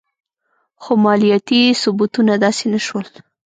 [0.81, 3.05] خو مالیاتي ثبتونه داسې نه شول.